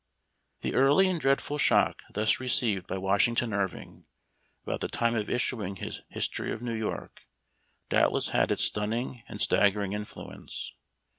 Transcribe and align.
The 0.61 0.73
early 0.73 1.07
and 1.07 1.21
dreadful 1.21 1.59
shock 1.59 2.01
thus 2.11 2.39
received 2.39 2.87
by 2.87 2.97
Washington 2.97 3.53
Irving, 3.53 4.07
about 4.63 4.81
the 4.81 4.87
time 4.87 5.13
of 5.13 5.29
issuing 5.29 5.75
his" 5.75 6.01
History 6.09 6.51
of 6.51 6.59
New 6.63 6.73
York," 6.73 7.27
doubtless 7.89 8.29
had 8.29 8.49
its 8.49 8.63
stunning 8.65 9.21
and 9.27 9.39
staggering 9.39 9.93
influence. 9.93 10.73